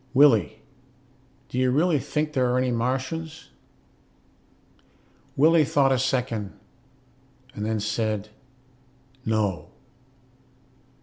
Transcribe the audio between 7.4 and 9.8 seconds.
and then said, "No."